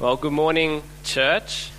[0.00, 1.70] Well, good morning, church.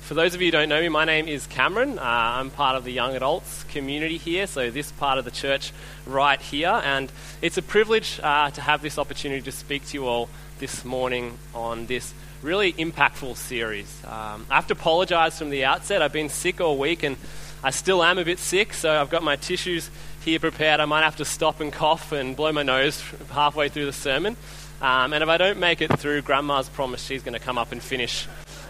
[0.00, 2.00] For those of you who don't know me, my name is Cameron.
[2.00, 5.72] Uh, I'm part of the young adults community here, so this part of the church
[6.04, 6.80] right here.
[6.82, 10.84] And it's a privilege uh, to have this opportunity to speak to you all this
[10.84, 12.12] morning on this
[12.42, 14.02] really impactful series.
[14.04, 16.02] Um, I have to apologize from the outset.
[16.02, 17.16] I've been sick all week and
[17.62, 19.90] I still am a bit sick, so I've got my tissues
[20.24, 20.80] here prepared.
[20.80, 23.00] I might have to stop and cough and blow my nose
[23.30, 24.36] halfway through the sermon.
[24.82, 27.70] Um, and if I don't make it through, Grandma's promised she's going to come up
[27.70, 28.26] and finish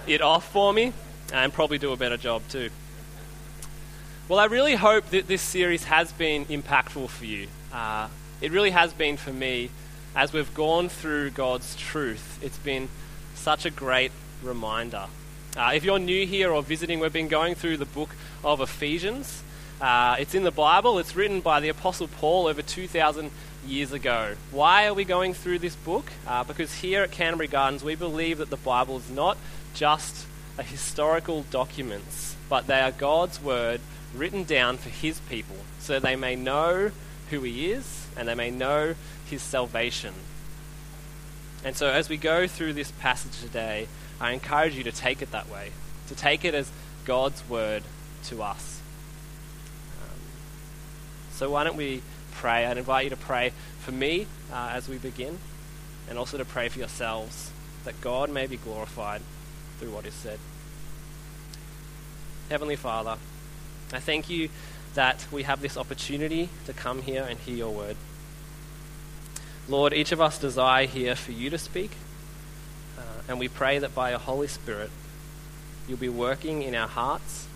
[0.07, 0.93] it off for me
[1.33, 2.69] and probably do a better job too.
[4.29, 7.49] Well, I really hope that this series has been impactful for you.
[7.73, 8.09] Uh,
[8.43, 9.71] it really has been for me
[10.15, 12.39] as we've gone through God's truth.
[12.43, 12.91] It's been
[13.35, 15.07] such a great reminder.
[15.57, 18.11] Uh, if you're new here or visiting, we've been going through the book
[18.45, 19.43] of Ephesians.
[19.81, 23.31] Uh, it's in the Bible, it's written by the Apostle Paul over 2,000
[23.67, 24.35] years ago.
[24.51, 26.11] Why are we going through this book?
[26.27, 29.37] Uh, because here at Canterbury Gardens, we believe that the Bible is not
[29.75, 30.27] just
[30.59, 33.81] a historical documents, but they are God's word
[34.15, 36.91] written down for His people, so they may know
[37.31, 38.95] who He is and they may know
[39.27, 40.15] His salvation.
[41.65, 43.87] And so, as we go through this passage today,
[44.21, 45.71] I encourage you to take it that way,
[46.09, 46.71] to take it as
[47.05, 47.85] God's word
[48.25, 48.81] to us.
[50.03, 50.19] Um,
[51.33, 52.67] so, why don't we pray.
[52.67, 55.39] I'd invite you to pray for me uh, as we begin,
[56.09, 57.51] and also to pray for yourselves
[57.85, 59.23] that God may be glorified
[59.79, 60.39] through what is said.
[62.49, 63.17] Heavenly Father,
[63.93, 64.49] I thank you
[64.95, 67.97] that we have this opportunity to come here and hear your word.
[69.69, 71.93] Lord, each of us desire here for you to speak,
[72.99, 74.91] uh, and we pray that by your Holy Spirit,
[75.89, 77.47] you'll be working in our hearts,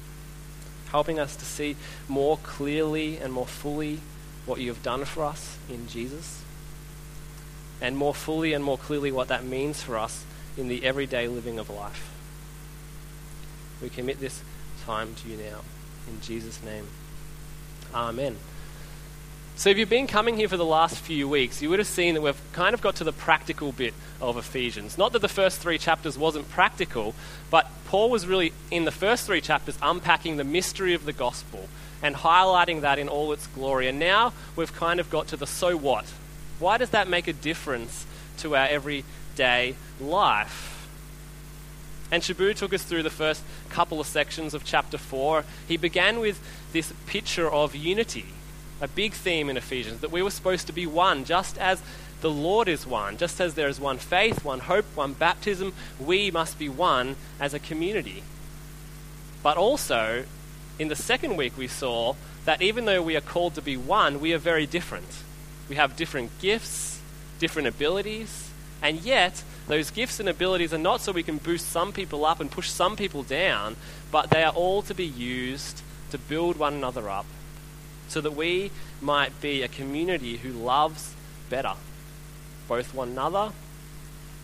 [0.90, 1.76] helping us to see
[2.08, 4.00] more clearly and more fully
[4.46, 6.42] what you have done for us in Jesus,
[7.80, 10.24] and more fully and more clearly what that means for us
[10.56, 12.10] in the everyday living of life.
[13.82, 14.42] We commit this
[14.84, 15.60] time to you now.
[16.08, 16.86] In Jesus' name.
[17.94, 18.36] Amen.
[19.56, 22.14] So, if you've been coming here for the last few weeks, you would have seen
[22.14, 24.98] that we've kind of got to the practical bit of Ephesians.
[24.98, 27.14] Not that the first three chapters wasn't practical,
[27.50, 31.68] but Paul was really, in the first three chapters, unpacking the mystery of the gospel
[32.02, 33.88] and highlighting that in all its glory.
[33.88, 36.06] And now we've kind of got to the so what.
[36.58, 38.06] Why does that make a difference
[38.38, 40.88] to our everyday life?
[42.10, 45.44] And Shabu took us through the first couple of sections of chapter 4.
[45.66, 46.40] He began with
[46.72, 48.26] this picture of unity,
[48.80, 51.82] a big theme in Ephesians, that we were supposed to be one, just as
[52.20, 53.16] the Lord is one.
[53.16, 57.54] Just as there is one faith, one hope, one baptism, we must be one as
[57.54, 58.22] a community.
[59.42, 60.24] But also,
[60.78, 62.14] in the second week, we saw
[62.44, 65.22] that even though we are called to be one, we are very different.
[65.68, 67.00] We have different gifts,
[67.38, 68.50] different abilities,
[68.82, 72.40] and yet those gifts and abilities are not so we can boost some people up
[72.40, 73.76] and push some people down,
[74.12, 77.26] but they are all to be used to build one another up
[78.08, 78.70] so that we
[79.00, 81.14] might be a community who loves
[81.50, 81.74] better
[82.68, 83.52] both one another,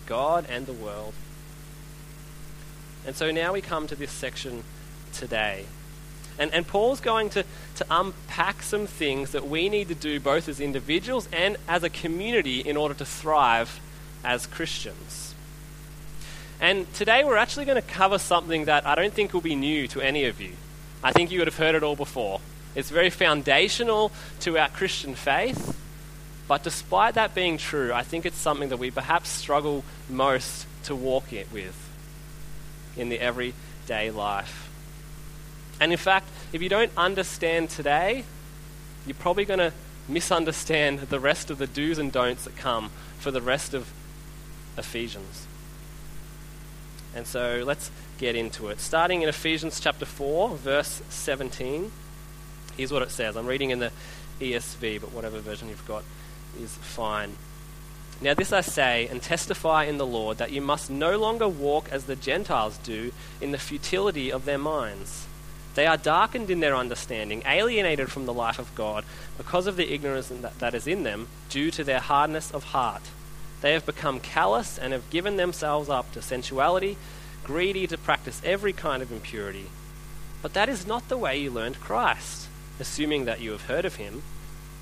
[0.07, 1.15] God, and the world.
[3.07, 4.63] And so now we come to this section
[5.13, 5.67] today.
[6.43, 7.45] And, and Paul's going to,
[7.77, 11.89] to unpack some things that we need to do both as individuals and as a
[11.89, 13.79] community in order to thrive
[14.25, 15.37] as Christians.
[16.61, 19.87] And today we're actually going to cover something that I don't think will be new
[19.89, 20.55] to any of you.
[21.05, 22.41] I think you would have heard it all before.
[22.75, 24.11] It's very foundational
[24.41, 25.79] to our Christian faith.
[26.49, 30.97] But despite that being true, I think it's something that we perhaps struggle most to
[30.97, 31.89] walk it with
[32.97, 34.72] in the everyday life.
[35.83, 38.23] And in fact, if you don't understand today,
[39.05, 39.73] you're probably going to
[40.07, 43.93] misunderstand the rest of the do's and don'ts that come for the rest of
[44.79, 45.45] Ephesians.
[47.17, 48.79] And so let's get into it.
[48.79, 51.91] Starting in Ephesians chapter 4, verse 17,
[52.77, 53.37] here's what it says.
[53.37, 53.91] I'm reading in the
[54.41, 56.05] ESV, but whatever version you've got
[56.61, 57.35] is fine.
[58.21, 61.89] Now, this I say and testify in the Lord that you must no longer walk
[61.91, 65.27] as the Gentiles do in the futility of their minds.
[65.75, 69.05] They are darkened in their understanding, alienated from the life of God
[69.39, 73.03] because of the ignorance that is in them due to their hardness of heart.
[73.63, 76.99] They have become callous and have given themselves up to sensuality,
[77.45, 79.67] greedy to practice every kind of impurity.
[80.43, 82.49] But that is not the way you learned Christ,
[82.79, 84.23] assuming that you have heard of him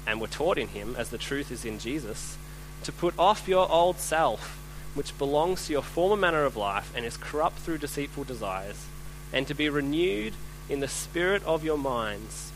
[0.06, 2.38] and were taught in him, as the truth is in Jesus,
[2.84, 4.58] to put off your old self,
[4.94, 8.86] which belongs to your former manner of life and is corrupt through deceitful desires,
[9.32, 10.32] and to be renewed
[10.70, 12.52] in the spirit of your minds,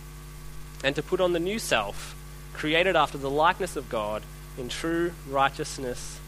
[0.83, 2.15] and to put on the new self,
[2.53, 4.23] created after the likeness of God
[4.57, 6.21] in true righteousness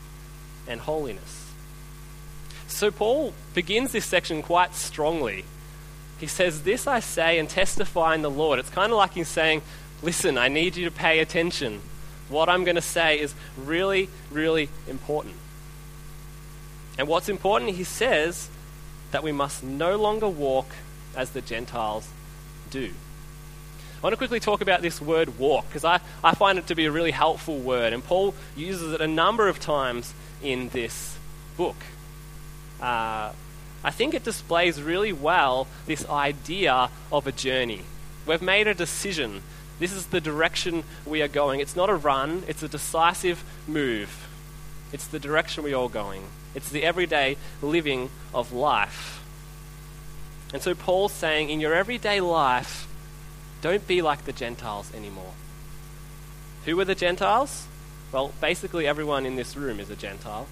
[0.66, 1.52] and holiness.
[2.66, 5.44] So Paul begins this section quite strongly.
[6.18, 8.58] He says, This I say and testify in the Lord.
[8.58, 9.62] It's kind of like he's saying,
[10.02, 11.80] Listen, I need you to pay attention.
[12.28, 15.36] What I'm going to say is really, really important.
[16.98, 18.50] And what's important, he says
[19.12, 20.66] that we must no longer walk
[21.16, 22.08] as the Gentiles
[22.70, 22.92] do.
[23.96, 26.74] I want to quickly talk about this word walk because I, I find it to
[26.74, 31.16] be a really helpful word, and Paul uses it a number of times in this
[31.56, 31.76] book.
[32.80, 33.32] Uh,
[33.82, 37.82] I think it displays really well this idea of a journey.
[38.26, 39.42] We've made a decision.
[39.78, 41.60] This is the direction we are going.
[41.60, 44.28] It's not a run, it's a decisive move.
[44.92, 46.22] It's the direction we are going.
[46.54, 49.15] It's the everyday living of life.
[50.52, 52.86] And so Paul's saying, in your everyday life,
[53.62, 55.32] don't be like the Gentiles anymore.
[56.64, 57.66] Who were the Gentiles?
[58.12, 60.46] Well, basically everyone in this room is a Gentile.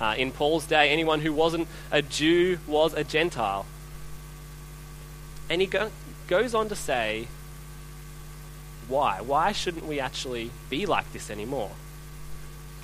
[0.00, 3.66] Uh, in Paul's day, anyone who wasn't a Jew was a Gentile.
[5.48, 5.90] And he go-
[6.26, 7.28] goes on to say,
[8.88, 9.20] why?
[9.20, 11.72] Why shouldn't we actually be like this anymore?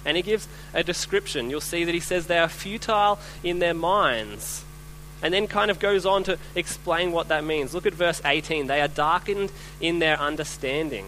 [0.05, 1.51] And he gives a description.
[1.51, 4.65] You'll see that he says they are futile in their minds.
[5.23, 7.75] And then kind of goes on to explain what that means.
[7.75, 8.67] Look at verse 18.
[8.67, 11.07] They are darkened in their understanding.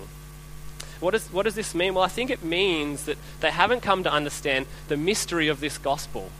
[1.00, 1.94] What, is, what does this mean?
[1.94, 5.78] Well, I think it means that they haven't come to understand the mystery of this
[5.78, 6.30] gospel.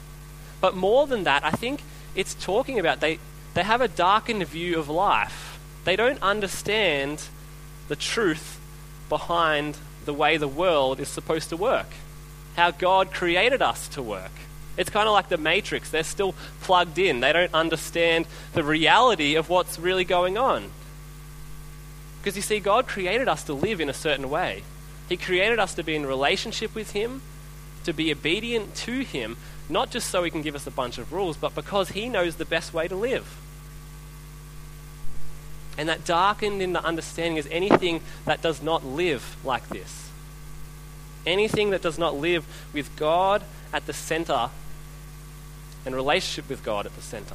[0.61, 1.82] But more than that, I think
[2.15, 3.19] it's talking about they,
[3.55, 5.61] they have a darkened view of life.
[5.85, 7.23] They don't understand
[7.87, 8.59] the truth
[9.09, 11.88] behind the way the world is supposed to work
[12.59, 14.32] how God created us to work.
[14.79, 15.91] It's kind of like the Matrix.
[15.91, 17.21] They're still plugged in.
[17.21, 20.71] They don't understand the reality of what's really going on.
[22.19, 24.63] Because you see, God created us to live in a certain way.
[25.09, 27.23] He created us to be in relationship with Him,
[27.85, 29.37] to be obedient to Him,
[29.69, 32.37] not just so He can give us a bunch of rules, but because He knows
[32.37, 33.37] the best way to live.
[35.77, 40.09] And that darkened in the understanding is anything that does not live like this
[41.29, 43.43] anything that does not live with God
[43.73, 44.51] at the center
[45.88, 47.35] and relationship with God at the center.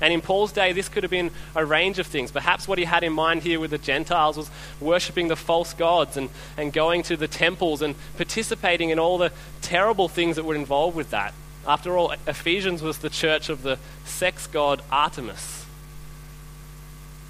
[0.00, 2.32] And in Paul's day, this could have been a range of things.
[2.32, 4.50] Perhaps what he had in mind here with the Gentiles was
[4.80, 9.30] worshipping the false gods and, and going to the temples and participating in all the
[9.60, 11.34] terrible things that were involved with that.
[11.68, 15.66] After all, Ephesians was the church of the sex god Artemis.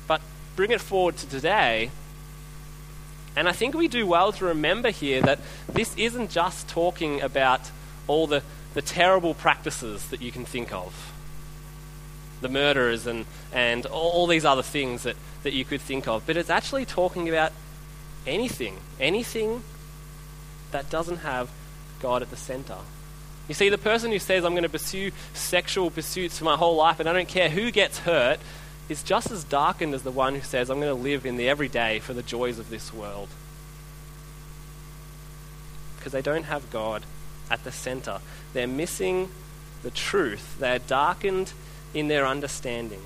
[0.06, 0.23] But
[0.55, 1.90] bring it forward to today,
[3.34, 5.40] and I think we do well to remember here that
[5.70, 7.70] this isn't just talking about
[8.06, 8.43] all the,
[8.75, 11.13] the terrible practices that you can think of
[12.43, 16.37] the murderers and, and all these other things that, that you could think of, but
[16.37, 17.53] it's actually talking about
[18.27, 19.63] anything, anything
[20.73, 21.51] that doesn't have
[22.01, 22.79] God at the center.
[23.49, 26.77] You see, the person who says, I'm going to pursue sexual pursuits for my whole
[26.77, 28.41] life and I don't care who gets hurt,
[28.89, 31.49] is just as darkened as the one who says, I'm going to live in the
[31.49, 33.29] everyday for the joys of this world.
[35.97, 37.05] Because they don't have God
[37.50, 38.21] at the center.
[38.53, 39.29] They're missing
[39.83, 40.59] the truth.
[40.59, 41.53] They're darkened
[41.94, 43.03] in their understanding.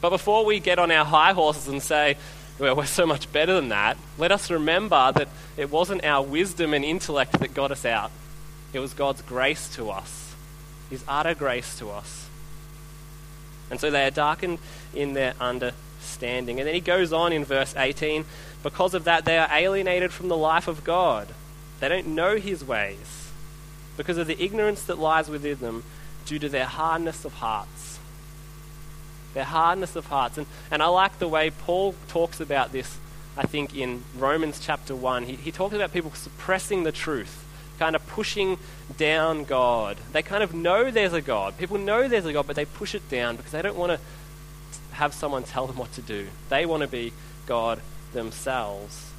[0.00, 2.16] But before we get on our high horses and say,
[2.58, 6.74] well, we're so much better than that, let us remember that it wasn't our wisdom
[6.74, 8.10] and intellect that got us out.
[8.72, 10.34] It was God's grace to us,
[10.88, 12.28] His utter grace to us.
[13.70, 14.58] And so they are darkened
[14.94, 16.58] in their understanding.
[16.58, 18.24] And then he goes on in verse 18
[18.62, 21.28] because of that, they are alienated from the life of God.
[21.78, 23.19] They don't know his ways
[24.00, 25.84] because of the ignorance that lies within them
[26.24, 27.98] due to their hardness of hearts.
[29.34, 30.38] Their hardness of hearts.
[30.38, 32.98] And, and I like the way Paul talks about this,
[33.36, 35.24] I think, in Romans chapter 1.
[35.24, 37.44] He, he talks about people suppressing the truth
[37.78, 38.58] kind of pushing
[38.96, 39.96] down God.
[40.12, 41.56] They kind of know there's a God.
[41.58, 44.94] People know there's a God, but they push it down because they don't want to
[44.94, 46.28] have someone tell them what to do.
[46.48, 47.12] They want to be
[47.46, 47.80] God
[48.12, 49.10] themselves.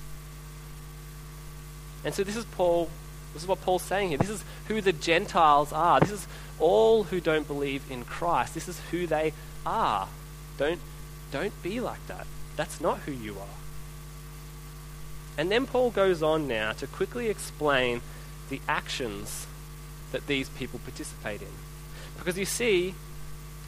[2.03, 2.89] And so this is Paul,
[3.33, 4.17] this is what Paul's saying here.
[4.17, 5.99] This is who the Gentiles are.
[5.99, 6.27] This is
[6.59, 8.53] all who don't believe in Christ.
[8.53, 9.33] This is who they
[9.65, 10.07] are.
[10.57, 10.79] Don't,
[11.31, 12.27] don't be like that.
[12.55, 13.57] That's not who you are.
[15.37, 18.01] And then Paul goes on now to quickly explain
[18.49, 19.47] the actions
[20.11, 21.47] that these people participate in.
[22.17, 22.95] Because you see,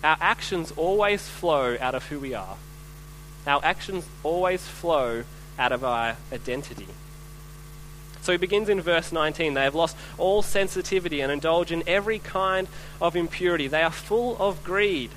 [0.04, 2.58] our actions always flow out of who we are.
[3.48, 5.24] Our actions always flow
[5.58, 6.88] out of our identity.
[8.24, 9.54] So he begins in verse 19.
[9.54, 12.70] They have lost all sensitivity and indulge in every kind
[13.02, 13.68] of impurity.
[13.68, 15.12] They are full of greed.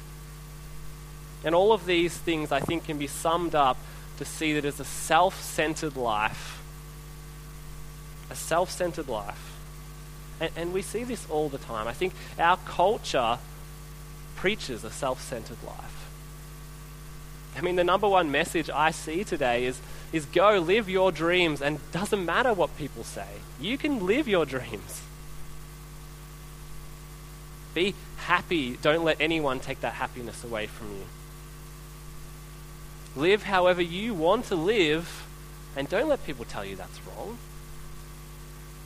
[1.44, 3.78] And all of these things, I think, can be summed up
[4.18, 6.60] to see that it's a self centered life.
[8.28, 9.56] A self centered life.
[10.40, 11.86] And, and we see this all the time.
[11.86, 13.38] I think our culture
[14.34, 15.95] preaches a self centered life.
[17.56, 19.80] I mean, the number one message I see today is,
[20.12, 23.26] is go live your dreams, and doesn't matter what people say.
[23.58, 25.02] You can live your dreams.
[27.72, 28.76] Be happy.
[28.82, 31.04] Don't let anyone take that happiness away from you.
[33.14, 35.26] Live however you want to live,
[35.74, 37.38] and don't let people tell you that's wrong.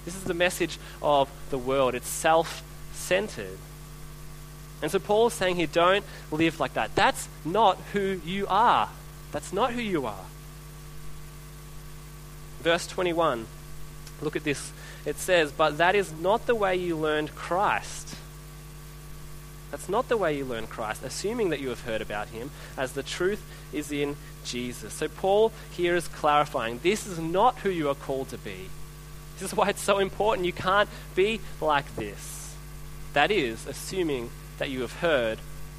[0.05, 1.95] This is the message of the world.
[1.95, 2.63] It's self
[2.93, 3.59] centered.
[4.83, 6.95] And so Paul is saying here, don't live like that.
[6.95, 8.89] That's not who you are.
[9.33, 10.25] That's not who you are.
[12.61, 13.47] Verse 21,
[14.21, 14.73] look at this.
[15.05, 18.17] It says, But that is not the way you learned Christ.
[19.71, 22.93] That's not the way you learn Christ, assuming that you have heard about him, as
[22.93, 24.93] the truth is in Jesus.
[24.93, 28.69] So Paul here is clarifying this is not who you are called to be.
[29.39, 30.47] This is why it's so important.
[30.47, 32.55] You can't be like this.
[33.13, 35.39] That is, assuming that you have heard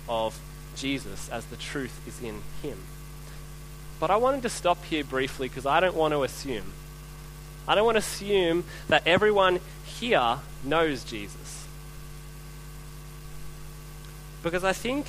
[0.09, 0.37] of
[0.75, 2.79] Jesus as the truth is in him.
[3.99, 6.73] But I wanted to stop here briefly because I don't want to assume.
[7.67, 11.67] I don't want to assume that everyone here knows Jesus.
[14.41, 15.05] Because I think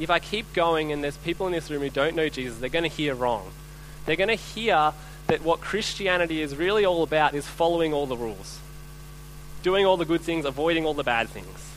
[0.00, 2.70] if I keep going and there's people in this room who don't know Jesus, they're
[2.70, 3.50] going to hear wrong.
[4.06, 4.94] They're going to hear
[5.26, 8.58] that what Christianity is really all about is following all the rules,
[9.62, 11.72] doing all the good things, avoiding all the bad things.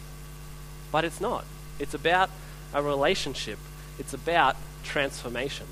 [0.92, 1.46] But it's not.
[1.80, 2.30] It's about
[2.74, 3.60] a relationship,
[4.00, 5.68] it's about transformation.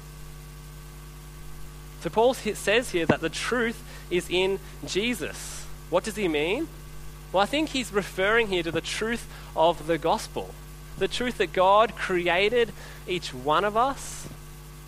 [2.01, 5.66] So Paul says here that the truth is in Jesus.
[5.89, 6.68] What does he mean?
[7.32, 10.54] Well, I think he's referring here to the truth of the gospel.
[10.98, 12.72] The truth that God created
[13.08, 14.28] each one of us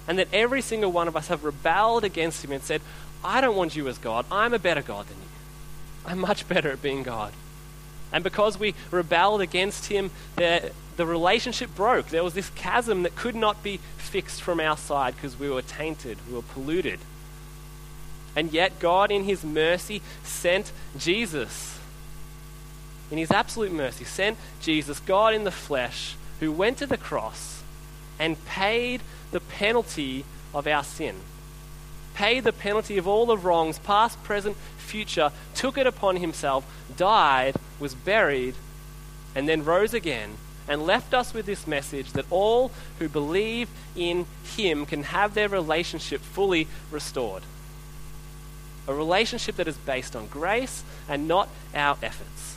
[0.08, 2.82] and that every single one of us have rebelled against him and said,
[3.24, 4.26] I don't want you as God.
[4.32, 5.31] I'm a better God than you.
[6.06, 7.34] I'm much better at being God.
[8.12, 12.08] And because we rebelled against him, the, the relationship broke.
[12.08, 15.62] There was this chasm that could not be fixed from our side because we were
[15.62, 17.00] tainted, we were polluted.
[18.36, 21.80] And yet, God, in his mercy, sent Jesus.
[23.10, 27.62] In his absolute mercy, sent Jesus, God in the flesh, who went to the cross
[28.20, 31.16] and paid the penalty of our sin.
[32.14, 36.66] Paid the penalty of all the wrongs, past, present, future, took it upon himself,
[36.98, 38.56] died, was buried,
[39.34, 40.38] and then rose again,
[40.68, 44.26] and left us with this message that all who believe in
[44.56, 47.44] him can have their relationship fully restored.
[48.88, 52.56] A relationship that is based on grace and not our efforts.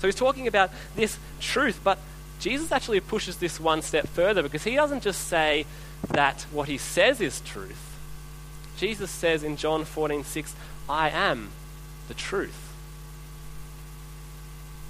[0.00, 1.98] So he's talking about this truth, but
[2.40, 5.66] Jesus actually pushes this one step further because he doesn't just say
[6.08, 7.89] that what he says is truth.
[8.80, 10.54] Jesus says in John 14, 6,
[10.88, 11.50] I am
[12.08, 12.72] the truth.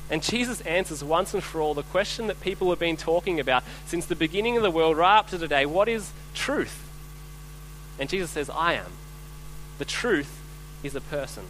[0.09, 3.65] And Jesus answers once and for all the question that people have been talking about
[3.87, 6.89] since the beginning of the world right up to today what is truth?
[7.99, 8.93] And Jesus says, I am.
[9.79, 10.41] The truth
[10.85, 11.43] is a person.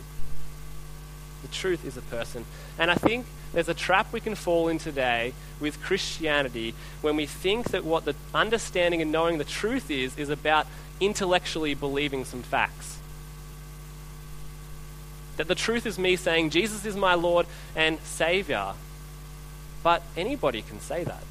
[1.43, 2.47] The truth is a person.
[2.79, 7.27] And I think there's a trap we can fall in today with Christianity when we
[7.27, 10.67] think that what the understanding and knowing the truth is, is about
[11.01, 12.99] intellectually believing some facts.
[15.37, 18.75] That the truth is me saying, Jesus is my Lord and Savior.
[19.83, 21.23] But anybody can say that.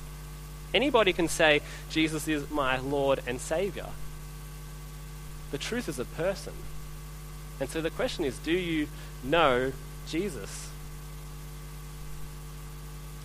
[0.74, 3.88] Anybody can say, Jesus is my Lord and Savior.
[5.52, 6.54] The truth is a person.
[7.60, 8.88] And so the question is do you
[9.24, 9.74] know
[10.08, 10.69] Jesus?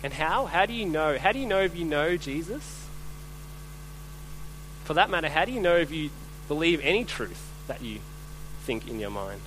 [0.03, 0.45] And how?
[0.45, 1.17] How do you know?
[1.17, 2.85] How do you know if you know Jesus?
[4.83, 6.11] For that matter, how do you know if you
[6.47, 7.99] believe any truth that you
[8.63, 9.41] think in your mind?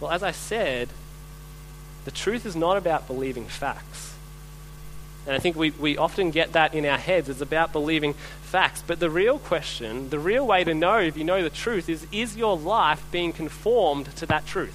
[0.00, 0.88] Well, as I said,
[2.04, 4.14] the truth is not about believing facts.
[5.26, 7.28] And I think we, we often get that in our heads.
[7.28, 8.82] It's about believing facts.
[8.84, 12.06] But the real question, the real way to know if you know the truth is
[12.10, 14.74] is your life being conformed to that truth?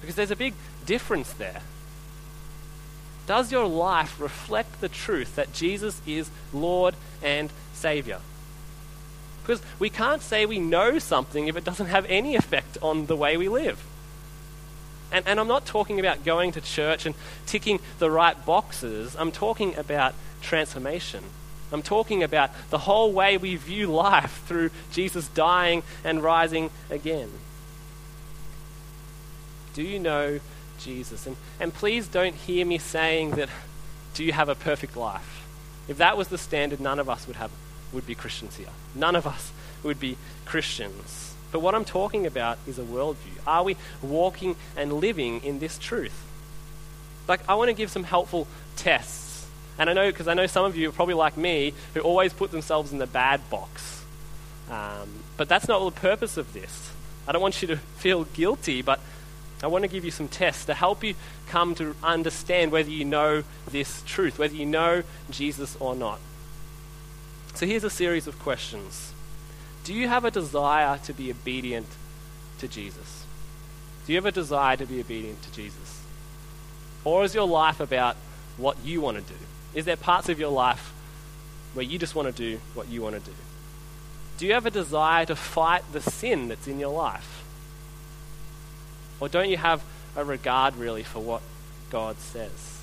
[0.00, 0.54] Because there's a big
[0.90, 1.62] difference there?
[3.28, 8.18] Does your life reflect the truth that Jesus is Lord and Savior?
[9.40, 13.14] Because we can't say we know something if it doesn't have any effect on the
[13.14, 13.80] way we live.
[15.12, 17.14] And, and I'm not talking about going to church and
[17.46, 19.14] ticking the right boxes.
[19.16, 21.22] I'm talking about transformation.
[21.70, 27.30] I'm talking about the whole way we view life through Jesus dying and rising again.
[29.72, 30.40] Do you know
[30.80, 31.26] Jesus.
[31.26, 33.48] And, and please don't hear me saying that,
[34.14, 35.46] do you have a perfect life?
[35.88, 37.50] If that was the standard, none of us would, have,
[37.92, 38.68] would be Christians here.
[38.94, 41.34] None of us would be Christians.
[41.52, 43.38] But what I'm talking about is a worldview.
[43.46, 46.26] Are we walking and living in this truth?
[47.26, 48.46] Like, I want to give some helpful
[48.76, 49.46] tests.
[49.78, 52.32] And I know, because I know some of you are probably like me, who always
[52.32, 54.04] put themselves in the bad box.
[54.70, 56.90] Um, but that's not the purpose of this.
[57.26, 59.00] I don't want you to feel guilty, but
[59.62, 61.14] I want to give you some tests to help you
[61.48, 66.18] come to understand whether you know this truth, whether you know Jesus or not.
[67.54, 69.12] So here's a series of questions.
[69.84, 71.86] Do you have a desire to be obedient
[72.58, 73.24] to Jesus?
[74.06, 76.02] Do you have a desire to be obedient to Jesus?
[77.04, 78.16] Or is your life about
[78.56, 79.38] what you want to do?
[79.74, 80.92] Is there parts of your life
[81.74, 83.36] where you just want to do what you want to do?
[84.38, 87.39] Do you have a desire to fight the sin that's in your life?
[89.20, 89.82] Or don't you have
[90.16, 91.42] a regard really for what
[91.90, 92.80] God says?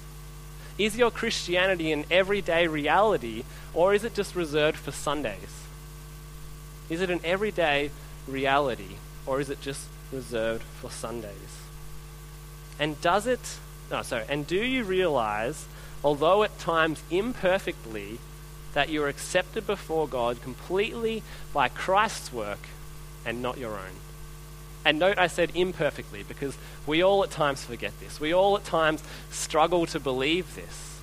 [0.78, 5.64] Is your Christianity an everyday reality, or is it just reserved for Sundays?
[6.90, 7.90] Is it an everyday
[8.28, 11.62] reality, or is it just reserved for Sundays?
[12.80, 13.58] And does it,
[13.90, 15.66] no, sorry, and do you realize,
[16.04, 18.20] although at times imperfectly,
[18.74, 22.68] that you are accepted before God completely by Christ's work
[23.26, 24.07] and not your own?
[24.88, 28.22] And note I said imperfectly because we all at times forget this.
[28.22, 31.02] We all at times struggle to believe this.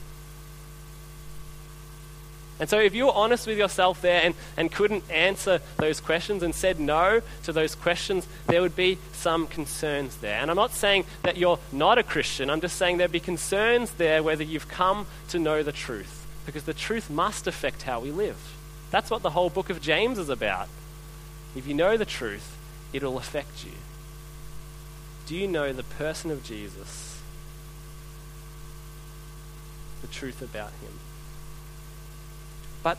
[2.58, 6.42] And so, if you were honest with yourself there and, and couldn't answer those questions
[6.42, 10.38] and said no to those questions, there would be some concerns there.
[10.38, 13.90] And I'm not saying that you're not a Christian, I'm just saying there'd be concerns
[13.92, 16.26] there whether you've come to know the truth.
[16.46, 18.38] Because the truth must affect how we live.
[18.90, 20.68] That's what the whole book of James is about.
[21.54, 22.56] If you know the truth,
[22.94, 23.72] it'll affect you.
[25.26, 27.20] Do you know the person of Jesus?
[30.00, 30.98] The truth about him.
[32.82, 32.98] But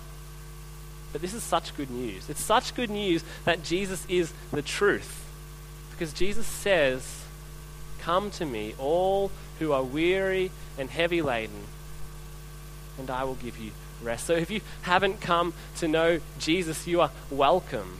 [1.12, 2.30] but this is such good news.
[2.30, 5.25] It's such good news that Jesus is the truth.
[5.92, 7.24] Because Jesus says,
[8.00, 11.64] Come to me, all who are weary and heavy laden,
[13.00, 13.72] and I will give you
[14.03, 14.27] rest.
[14.27, 18.00] So if you haven't come to know Jesus, you are welcome.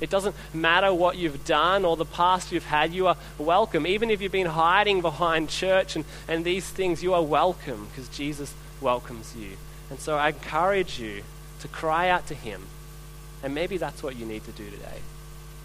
[0.00, 3.86] It doesn't matter what you've done or the past you've had, you are welcome.
[3.86, 8.08] Even if you've been hiding behind church and, and these things, you are welcome because
[8.08, 9.56] Jesus welcomes you.
[9.90, 11.22] And so I encourage you
[11.60, 12.62] to cry out to Him.
[13.42, 15.00] And maybe that's what you need to do today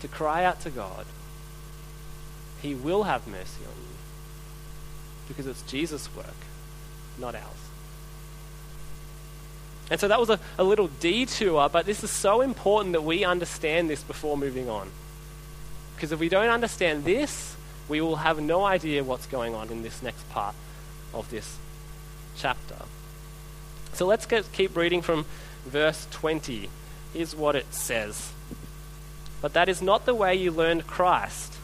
[0.01, 1.05] to cry out to God.
[2.61, 3.97] He will have mercy on you
[5.27, 6.25] because it's Jesus' work,
[7.17, 7.43] not ours.
[9.89, 13.23] And so that was a, a little detour, but this is so important that we
[13.23, 14.89] understand this before moving on.
[15.95, 17.55] Because if we don't understand this,
[17.87, 20.55] we will have no idea what's going on in this next part
[21.13, 21.57] of this
[22.37, 22.75] chapter.
[23.93, 25.25] So let's get, keep reading from
[25.65, 26.69] verse 20.
[27.13, 28.31] Here's what it says
[29.41, 31.55] But that is not the way you learned Christ,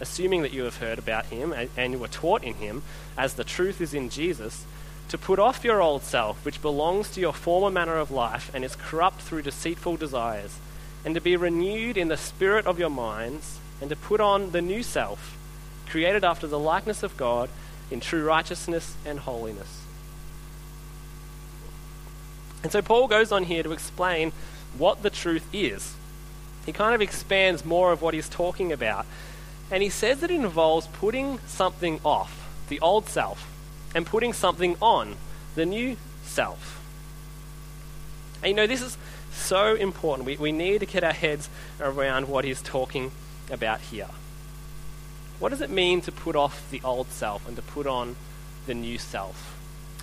[0.00, 2.82] assuming that you have heard about him and you were taught in him,
[3.18, 4.64] as the truth is in Jesus
[5.08, 8.64] to put off your old self, which belongs to your former manner of life and
[8.64, 10.58] is corrupt through deceitful desires,
[11.04, 14.62] and to be renewed in the spirit of your minds, and to put on the
[14.62, 15.36] new self,
[15.88, 17.48] created after the likeness of God
[17.90, 19.82] in true righteousness and holiness.
[22.62, 24.32] And so Paul goes on here to explain
[24.76, 25.94] what the truth is.
[26.64, 29.06] He kind of expands more of what he's talking about.
[29.70, 33.48] And he says it involves putting something off, the old self,
[33.94, 35.16] and putting something on,
[35.54, 36.82] the new self.
[38.42, 38.96] And you know, this is
[39.32, 40.26] so important.
[40.26, 41.48] We, we need to get our heads
[41.80, 43.12] around what he's talking
[43.50, 44.08] about here.
[45.38, 48.16] What does it mean to put off the old self and to put on
[48.66, 49.56] the new self?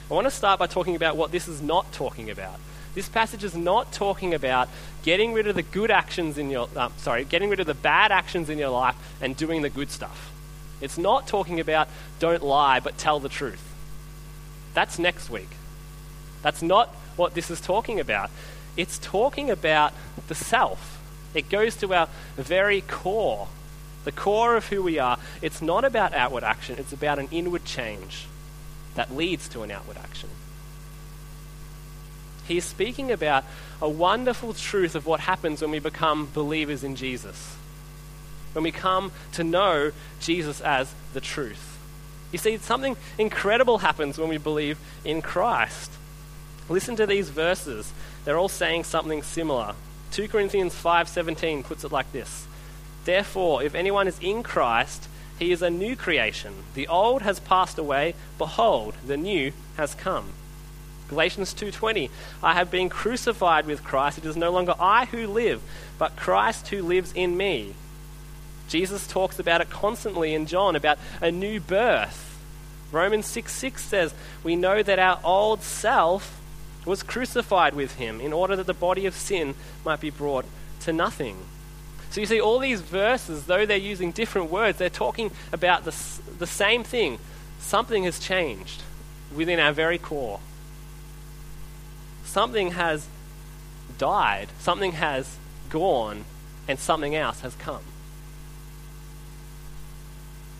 [0.09, 2.59] I want to start by talking about what this is not talking about.
[2.93, 4.69] This passage is not talking about
[5.01, 8.11] getting rid of the good actions in your, uh, sorry, getting rid of the bad
[8.11, 10.31] actions in your life and doing the good stuff.
[10.81, 11.87] It's not talking about
[12.19, 13.72] don't lie but tell the truth.
[14.73, 15.49] That's next week.
[16.41, 18.29] That's not what this is talking about.
[18.75, 19.93] It's talking about
[20.27, 21.01] the self.
[21.33, 23.47] It goes to our very core,
[24.03, 25.17] the core of who we are.
[25.41, 28.27] It's not about outward action, it's about an inward change
[28.95, 30.29] that leads to an outward action.
[32.47, 33.45] He's speaking about
[33.81, 37.55] a wonderful truth of what happens when we become believers in Jesus.
[38.51, 41.72] When we come to know Jesus as the truth.
[42.33, 45.91] You see, something incredible happens when we believe in Christ.
[46.67, 47.93] Listen to these verses.
[48.25, 49.75] They're all saying something similar.
[50.11, 52.47] 2 Corinthians 5:17 puts it like this.
[53.05, 56.63] Therefore, if anyone is in Christ, he is a new creation.
[56.73, 60.33] The old has passed away, behold, the new has come.
[61.09, 62.09] Galatians 2:20
[62.41, 64.17] I have been crucified with Christ.
[64.17, 65.61] It is no longer I who live,
[65.99, 67.75] but Christ who lives in me.
[68.67, 72.39] Jesus talks about it constantly in John about a new birth.
[72.91, 76.39] Romans 6 6 says, We know that our old self
[76.85, 80.45] was crucified with him in order that the body of sin might be brought
[80.81, 81.37] to nothing.
[82.11, 85.95] So you see, all these verses, though they're using different words, they're talking about the,
[86.37, 87.17] the same thing.
[87.59, 88.83] Something has changed
[89.35, 90.39] within our very core.
[92.23, 93.07] Something has
[93.97, 95.37] died, something has
[95.69, 96.25] gone,
[96.67, 97.81] and something else has come.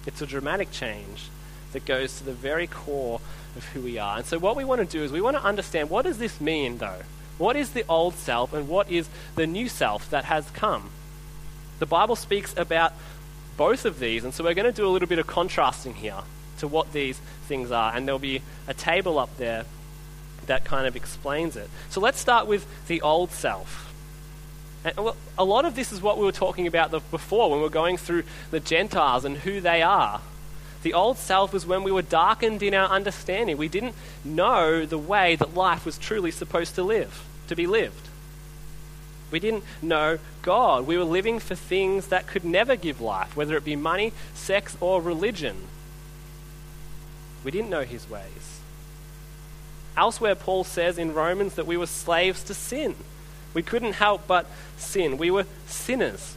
[0.05, 1.29] It's a dramatic change
[1.71, 3.19] that goes to the very core
[3.55, 4.17] of who we are.
[4.17, 6.39] And so, what we want to do is we want to understand what does this
[6.41, 7.01] mean, though?
[7.37, 10.91] What is the old self and what is the new self that has come?
[11.79, 12.93] The Bible speaks about
[13.57, 16.19] both of these, and so we're going to do a little bit of contrasting here
[16.59, 19.65] to what these things are, and there'll be a table up there
[20.45, 21.69] that kind of explains it.
[21.89, 23.82] So let's start with the old self.
[24.83, 27.69] And a lot of this is what we were talking about before when we were
[27.69, 30.19] going through the Gentiles and who they are.
[30.83, 33.55] The old self was when we were darkened in our understanding.
[33.55, 38.09] We didn't know the way that life was truly supposed to live, to be lived.
[39.31, 40.85] We didn't know God.
[40.85, 44.77] We were living for things that could never give life, whether it be money, sex,
[44.81, 45.55] or religion.
[47.45, 48.59] We didn't know his ways.
[49.95, 52.95] Elsewhere, Paul says in Romans that we were slaves to sin.
[53.53, 54.45] We couldn't help but
[54.77, 55.17] sin.
[55.17, 56.35] We were sinners.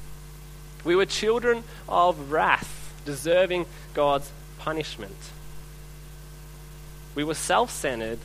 [0.85, 5.17] We were children of wrath, deserving God's punishment.
[7.15, 8.19] We were self centered.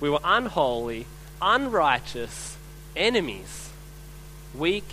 [0.00, 1.06] We were unholy,
[1.40, 2.56] unrighteous,
[2.94, 3.70] enemies,
[4.54, 4.84] weak,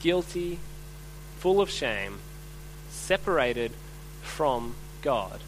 [0.00, 0.58] guilty,
[1.38, 2.18] full of shame,
[2.90, 3.72] separated
[4.22, 5.40] from God.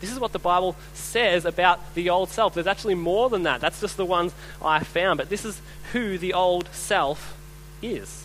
[0.00, 2.54] This is what the Bible says about the old self.
[2.54, 3.60] There's actually more than that.
[3.60, 5.18] That's just the ones I found.
[5.18, 5.60] But this is
[5.92, 7.36] who the old self
[7.80, 8.24] is.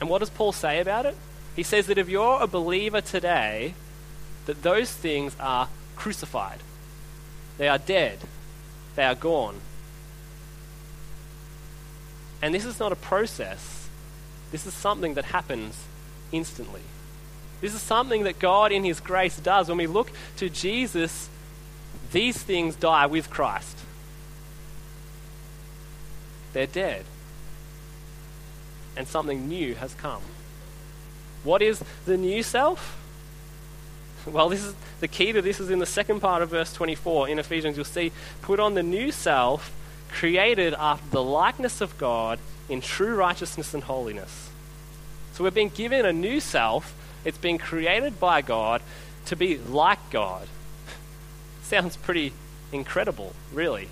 [0.00, 1.16] And what does Paul say about it?
[1.54, 3.74] He says that if you're a believer today,
[4.46, 6.60] that those things are crucified.
[7.58, 8.18] They are dead.
[8.96, 9.60] They are gone.
[12.40, 13.88] And this is not a process.
[14.50, 15.84] This is something that happens
[16.32, 16.80] instantly.
[17.60, 19.68] This is something that God, in His grace, does.
[19.68, 21.28] When we look to Jesus,
[22.12, 23.76] these things die with Christ.
[26.52, 27.04] They're dead.
[28.96, 30.22] And something new has come.
[31.44, 32.96] What is the new self?
[34.26, 37.30] Well, this is the key to this is in the second part of verse 24
[37.30, 37.76] in Ephesians.
[37.76, 39.72] You'll see, put on the new self,
[40.10, 44.50] created after the likeness of God in true righteousness and holiness.
[45.32, 46.94] So we've been given a new self
[47.24, 48.82] it's been created by God
[49.26, 50.48] to be like God.
[51.62, 52.32] Sounds pretty
[52.72, 53.88] incredible, really.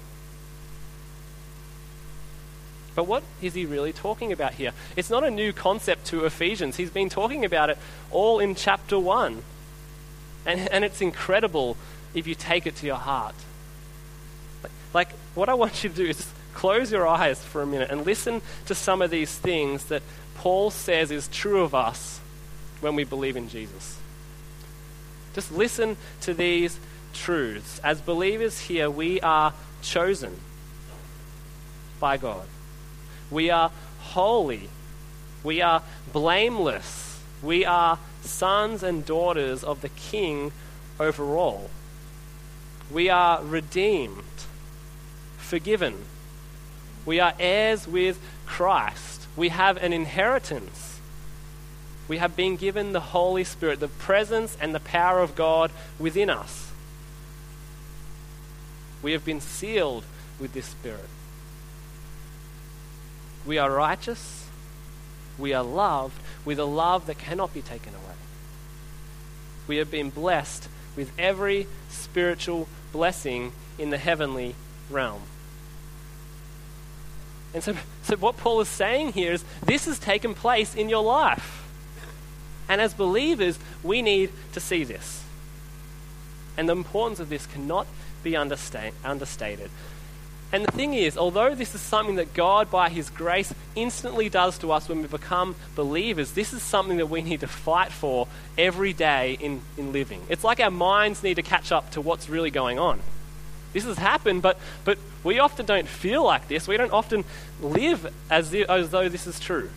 [2.95, 4.73] But what is he really talking about here?
[4.97, 6.77] It's not a new concept to Ephesians.
[6.77, 7.79] He's been talking about it
[8.11, 9.43] all in chapter 1.
[10.47, 11.77] And, and it's incredible
[12.15, 13.37] if you take it to your heart.
[14.63, 17.91] Like, like, what I want you to do is close your eyes for a minute
[17.91, 20.03] and listen to some of these things that
[20.35, 22.19] Paul says is true of us
[22.81, 23.99] when we believe in Jesus.
[25.35, 26.79] Just listen to these
[27.13, 27.81] truths.
[27.85, 30.39] As believers here, we are chosen
[32.01, 32.47] by God.
[33.31, 34.69] We are holy.
[35.45, 37.21] We are blameless.
[37.43, 40.53] We are sons and daughters of the King
[40.99, 41.71] over all.
[42.91, 44.23] We are redeemed,
[45.37, 46.05] forgiven.
[47.05, 49.27] We are heirs with Christ.
[49.37, 50.88] We have an inheritance
[52.09, 56.31] we have been given the Holy Spirit, the presence and the power of God within
[56.31, 56.73] us.
[59.03, 60.05] We have been sealed
[60.41, 61.09] with this Spirit.
[63.47, 64.47] We are righteous.
[65.39, 68.17] We are loved with a love that cannot be taken away.
[69.69, 74.55] We have been blessed with every spiritual blessing in the heavenly
[74.91, 75.23] realm.
[77.55, 81.03] And so, so, what Paul is saying here is this has taken place in your
[81.03, 81.58] life.
[82.69, 85.25] And as believers, we need to see this.
[86.57, 87.87] And the importance of this cannot
[88.23, 89.71] be understated.
[90.51, 94.57] And the thing is, although this is something that God, by His grace, instantly does
[94.59, 98.29] to us when we become believers, this is something that we need to fight for
[98.57, 100.23] every day in, in living.
[100.29, 103.01] It's like our minds need to catch up to what's really going on.
[103.75, 106.67] This has happened, but, but we often don't feel like this.
[106.67, 107.25] We don't often
[107.61, 109.69] live as, as though this is true.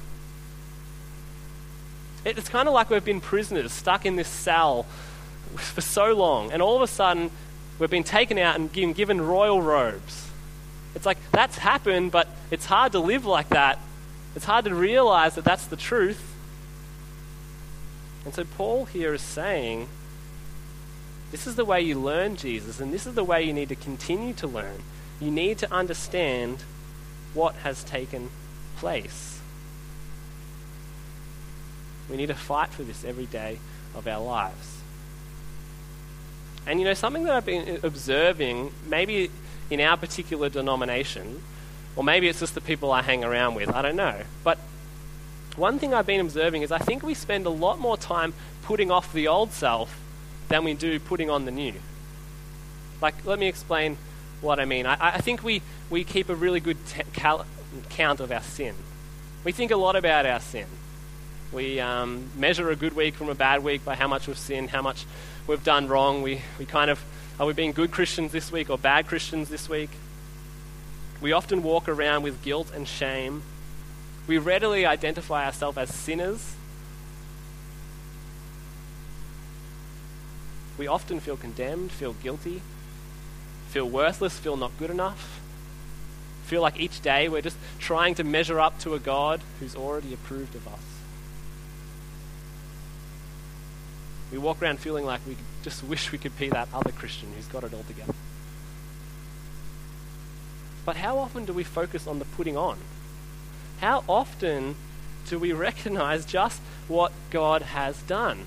[2.24, 4.86] It's kind of like we've been prisoners, stuck in this cell
[5.56, 7.32] for so long, and all of a sudden
[7.80, 10.30] we've been taken out and given, given royal robes.
[10.94, 13.80] It's like that's happened, but it's hard to live like that
[14.36, 16.22] It's hard to realize that that's the truth.
[18.24, 19.90] And so Paul here is saying
[21.32, 23.76] this is the way you learn Jesus, and this is the way you need to
[23.76, 24.84] continue to learn.
[25.20, 26.64] You need to understand
[27.34, 28.30] what has taken
[28.78, 29.41] place.
[32.12, 33.58] We need to fight for this every day
[33.96, 34.82] of our lives.
[36.68, 39.32] And you know, something that I've been observing, maybe
[39.70, 41.42] in our particular denomination,
[41.96, 44.22] or maybe it's just the people I hang around with, I don't know.
[44.44, 44.60] But
[45.56, 48.92] one thing I've been observing is I think we spend a lot more time putting
[48.92, 50.00] off the old self
[50.50, 51.74] than we do putting on the new.
[53.02, 53.98] Like, let me explain
[54.42, 54.86] what I mean.
[54.86, 57.46] I, I think we, we keep a really good t- cal-
[57.90, 58.76] count of our sin.
[59.44, 60.68] We think a lot about our sin.
[61.52, 64.70] We um, measure a good week from a bad week by how much we've sinned,
[64.70, 65.06] how much
[65.48, 66.22] we've done wrong.
[66.22, 67.04] We, we kind of,
[67.40, 69.90] are we being good Christians this week or bad Christians this week?
[71.20, 73.44] We often walk around with guilt and shame.
[74.28, 76.56] We readily identify ourselves as sinners.
[80.78, 82.62] We often feel condemned, feel guilty,
[83.70, 85.42] feel worthless, feel not good enough.
[86.46, 90.14] Feel like each day we're just trying to measure up to a God who's already
[90.14, 91.01] approved of us.
[94.32, 97.48] We walk around feeling like we just wish we could be that other Christian who's
[97.48, 98.14] got it all together.
[100.86, 102.78] But how often do we focus on the putting on?
[103.82, 104.76] How often
[105.28, 108.46] do we recognize just what God has done?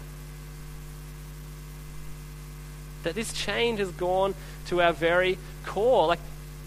[3.03, 4.35] That this change has gone
[4.67, 6.07] to our very core.
[6.07, 6.21] Like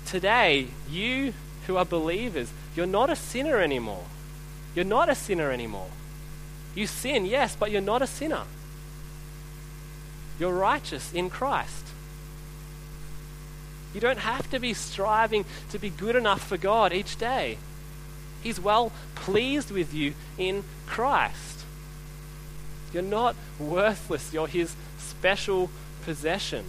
[0.05, 1.33] today, you
[1.65, 4.05] who are believers, you're not a sinner anymore.
[4.75, 5.89] You're not a sinner anymore.
[6.75, 8.43] You sin, yes, but you're not a sinner.
[10.39, 11.85] You're righteous in Christ.
[13.93, 17.57] You don't have to be striving to be good enough for God each day.
[18.41, 21.65] He's well pleased with you in Christ.
[22.93, 25.69] You're not worthless, you're His special
[26.03, 26.65] possession.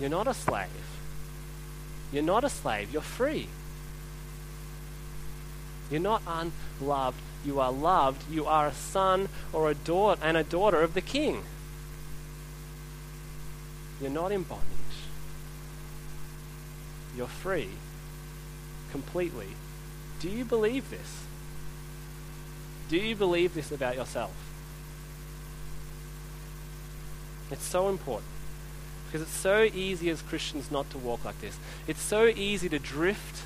[0.00, 0.68] You're not a slave.
[2.12, 3.48] You're not a slave, you're free.
[5.90, 8.30] You're not unloved, you are loved.
[8.30, 11.42] You are a son or a daughter and a daughter of the king.
[14.00, 14.66] You're not in bondage.
[17.16, 17.70] You're free
[18.92, 19.48] completely.
[20.20, 21.24] Do you believe this?
[22.88, 24.34] Do you believe this about yourself?
[27.50, 28.30] It's so important
[29.06, 31.58] because it's so easy as Christians not to walk like this.
[31.86, 33.42] It's so easy to drift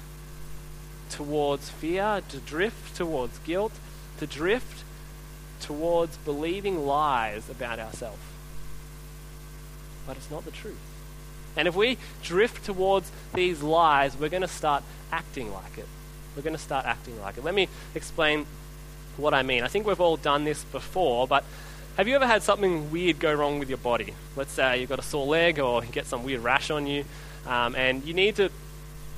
[1.15, 3.73] towards fear, to drift towards guilt,
[4.19, 4.85] to drift
[5.61, 8.21] towards believing lies about ourselves.
[10.07, 10.77] But it's not the truth.
[11.57, 15.87] And if we drift towards these lies, we're going to start acting like it.
[16.35, 17.45] We're going to start acting like it.
[17.45, 18.47] Let me explain
[19.17, 19.63] what I mean.
[19.63, 21.45] I think we've all done this before, but
[21.97, 24.15] have you ever had something weird go wrong with your body?
[24.35, 27.05] Let's say you've got a sore leg or you get some weird rash on you,
[27.47, 28.51] um, and you need to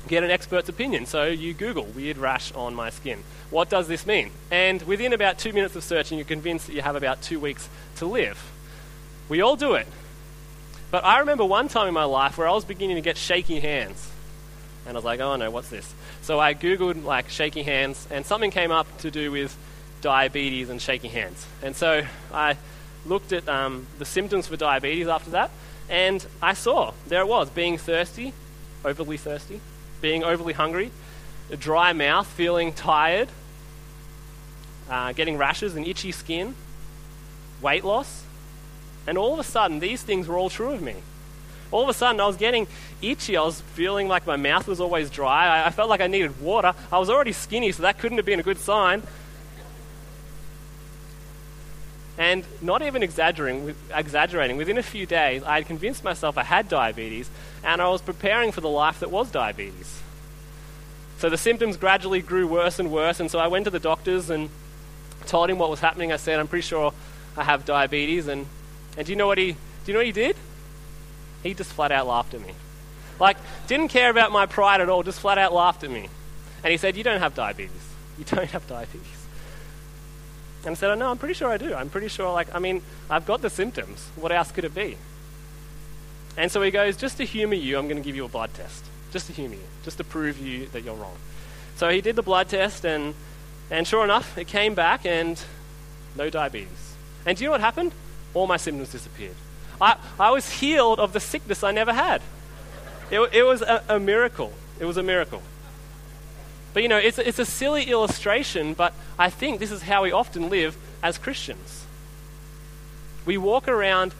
[0.08, 1.06] get an expert's opinion.
[1.06, 3.22] So you Google weird rash on my skin.
[3.50, 4.30] What does this mean?
[4.50, 7.68] And within about two minutes of searching, you're convinced that you have about two weeks
[7.96, 8.52] to live.
[9.28, 9.86] We all do it.
[10.90, 13.60] But I remember one time in my life where I was beginning to get shaky
[13.60, 14.10] hands.
[14.86, 15.92] And I was like, oh no, what's this?
[16.22, 19.56] So I Googled like shaky hands, and something came up to do with
[20.00, 21.44] diabetes and shaky hands.
[21.62, 22.56] And so I
[23.04, 25.50] looked at um, the symptoms for diabetes after that,
[25.88, 28.32] and I saw there it was being thirsty,
[28.84, 29.60] overly thirsty,
[30.00, 30.90] being overly hungry,
[31.50, 33.28] a dry mouth, feeling tired,
[34.90, 36.54] uh, getting rashes and itchy skin,
[37.60, 38.24] weight loss.
[39.06, 40.96] And all of a sudden, these things were all true of me.
[41.70, 42.66] All of a sudden, I was getting
[43.02, 43.36] itchy.
[43.36, 45.46] I was feeling like my mouth was always dry.
[45.46, 46.74] I, I felt like I needed water.
[46.92, 49.02] I was already skinny, so that couldn't have been a good sign.
[52.18, 56.68] And not even exaggerating, exaggerating, within a few days, I had convinced myself I had
[56.68, 57.30] diabetes,
[57.62, 60.00] and I was preparing for the life that was diabetes.
[61.18, 64.30] So the symptoms gradually grew worse and worse, and so I went to the doctors
[64.30, 64.48] and
[65.26, 66.12] told him what was happening.
[66.12, 66.92] I said, I'm pretty sure
[67.36, 68.28] I have diabetes.
[68.28, 68.46] And,
[68.96, 70.36] and do you know what he do you know what he did?
[71.42, 72.54] He just flat out laughed at me.
[73.20, 76.08] Like, didn't care about my pride at all, just flat out laughed at me.
[76.64, 77.70] And he said, You don't have diabetes.
[78.18, 79.15] You don't have diabetes.
[80.66, 81.74] And said, oh, No, I'm pretty sure I do.
[81.74, 84.10] I'm pretty sure, like, I mean, I've got the symptoms.
[84.16, 84.98] What else could it be?
[86.36, 88.52] And so he goes, Just to humor you, I'm going to give you a blood
[88.52, 88.84] test
[89.16, 91.16] just to humor you, just to prove you that you're wrong.
[91.76, 93.14] So he did the blood test, and,
[93.70, 95.42] and sure enough, it came back and
[96.16, 96.94] no diabetes.
[97.24, 97.92] And do you know what happened?
[98.34, 99.36] All my symptoms disappeared.
[99.80, 102.20] I, I was healed of the sickness I never had.
[103.10, 104.52] It, it was a, a miracle.
[104.80, 105.42] It was a miracle.
[106.76, 110.12] But you know, it's, it's a silly illustration, but I think this is how we
[110.12, 111.86] often live as Christians.
[113.24, 114.12] We walk around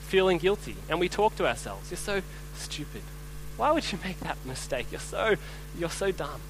[0.00, 1.88] feeling guilty and we talk to ourselves.
[1.88, 2.22] You're so
[2.56, 3.02] stupid.
[3.56, 4.88] Why would you make that mistake?
[4.90, 5.36] You're so,
[5.78, 6.40] you're so dumb.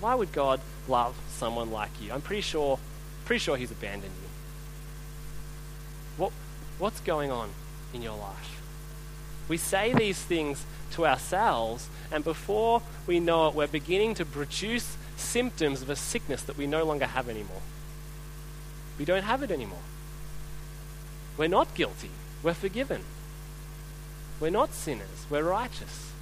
[0.00, 2.12] Why would God love someone like you?
[2.12, 2.78] I'm pretty sure,
[3.24, 4.28] pretty sure He's abandoned you.
[6.18, 6.32] What,
[6.78, 7.48] what's going on
[7.94, 8.55] in your life?
[9.48, 14.96] We say these things to ourselves, and before we know it, we're beginning to produce
[15.16, 17.62] symptoms of a sickness that we no longer have anymore.
[18.98, 19.78] We don't have it anymore.
[21.36, 22.10] We're not guilty.
[22.42, 23.02] We're forgiven.
[24.40, 25.26] We're not sinners.
[25.30, 26.12] We're righteous.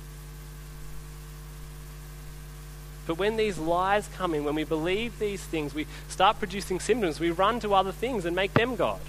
[3.07, 7.21] But when these lies come in, when we believe these things, we start producing symptoms.
[7.21, 9.01] We run to other things and make them God.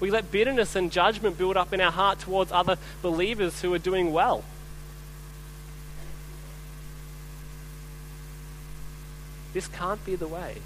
[0.00, 3.78] We let bitterness and judgment build up in our heart towards other believers who are
[3.78, 4.42] doing well.
[9.52, 10.56] This can't be the way.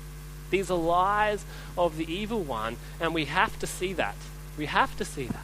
[0.51, 1.45] These are lies
[1.77, 4.15] of the evil one, and we have to see that.
[4.57, 5.41] We have to see that.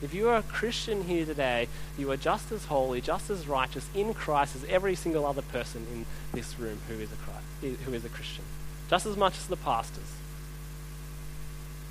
[0.00, 1.68] If you are a Christian here today,
[1.98, 5.86] you are just as holy, just as righteous in Christ as every single other person
[5.92, 8.44] in this room who is a, Christ, who is a Christian.
[8.88, 10.12] Just as much as the pastors.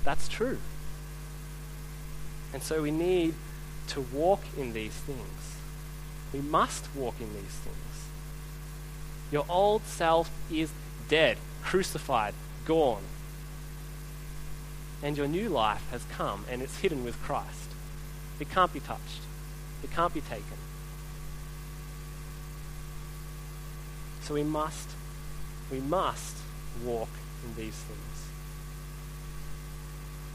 [0.08, 0.56] That's true.
[2.54, 3.34] And so we need
[3.88, 5.56] to walk in these things.
[6.32, 8.08] We must walk in these things.
[9.30, 10.72] Your old self is
[11.10, 12.32] dead, crucified,
[12.64, 13.02] gone.
[15.02, 17.68] And your new life has come and it's hidden with Christ.
[18.40, 19.20] It can't be touched,
[19.84, 20.56] it can't be taken.
[24.22, 24.88] So we must,
[25.70, 26.38] we must
[26.82, 27.10] walk
[27.44, 28.07] in these things.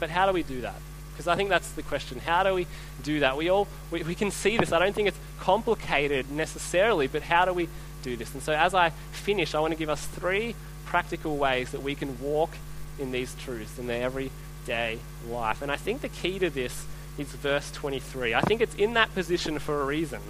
[0.04, 0.74] But how do we do that?
[1.12, 2.18] Because I think that's the question.
[2.18, 2.66] How do we
[3.02, 3.38] do that?
[3.38, 4.70] We all we, we can see this.
[4.70, 7.70] I don't think it's complicated necessarily, but how do we
[8.02, 8.34] do this?
[8.34, 11.94] And so as I finish, I want to give us three practical ways that we
[11.94, 12.50] can walk
[12.98, 15.62] in these truths in their everyday life.
[15.62, 16.84] And I think the key to this
[17.16, 18.34] is verse 23.
[18.34, 20.20] I think it's in that position for a reason.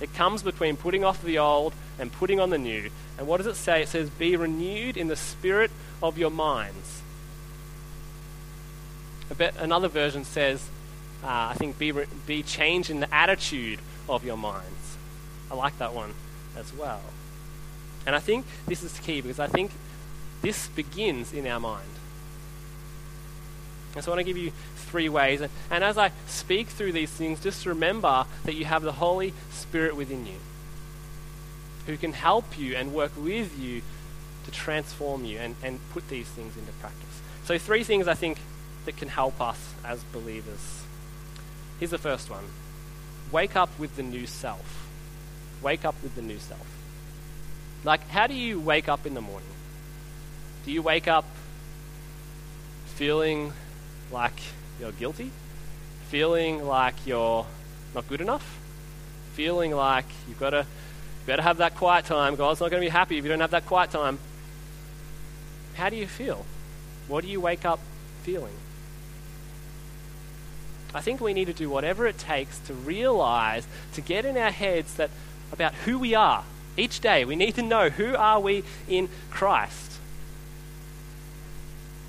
[0.00, 2.90] It comes between putting off the old and putting on the new.
[3.18, 3.82] And what does it say?
[3.82, 7.02] It says, Be renewed in the spirit of your minds.
[9.34, 10.68] Bit, another version says,
[11.22, 11.92] uh, I think, be,
[12.26, 14.96] be changed in the attitude of your minds.
[15.50, 16.14] I like that one
[16.56, 17.00] as well.
[18.06, 19.72] And I think this is key because I think
[20.42, 21.88] this begins in our mind.
[23.94, 25.40] And so I want to give you three ways.
[25.40, 29.32] And, and as I speak through these things, just remember that you have the Holy
[29.50, 30.36] Spirit within you
[31.86, 33.80] who can help you and work with you
[34.44, 37.20] to transform you and, and put these things into practice.
[37.44, 38.38] So, three things I think
[38.86, 40.82] that can help us as believers.
[41.78, 42.44] Here's the first one
[43.30, 44.88] wake up with the new self.
[45.62, 46.66] Wake up with the new self.
[47.84, 49.48] Like, how do you wake up in the morning?
[50.64, 51.24] Do you wake up
[52.96, 53.52] feeling
[54.10, 54.38] like
[54.80, 55.30] you're guilty?
[56.08, 57.46] Feeling like you're
[57.94, 58.58] not good enough?
[59.34, 60.66] Feeling like you've got to
[61.26, 62.36] better have that quiet time.
[62.36, 64.18] God's not going to be happy if you don't have that quiet time.
[65.74, 66.46] How do you feel?
[67.08, 67.80] What do you wake up
[68.22, 68.54] feeling?
[70.96, 74.50] I think we need to do whatever it takes to realize, to get in our
[74.50, 75.10] heads that
[75.52, 76.42] about who we are
[76.76, 77.26] each day.
[77.26, 79.92] We need to know who are we in Christ.